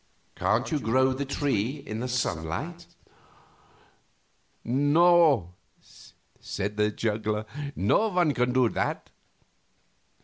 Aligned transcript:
Can't 0.35 0.71
you 0.71 0.79
grow 0.79 1.13
the 1.13 1.25
tree 1.25 1.83
in 1.85 1.99
the 1.99 2.07
sunlight?" 2.07 2.87
"No," 4.63 5.53
said 6.39 6.75
the 6.75 6.89
juggler; 6.89 7.45
"no 7.75 8.07
one 8.07 8.33
can 8.33 8.51
do 8.51 8.67
that." 8.69 9.11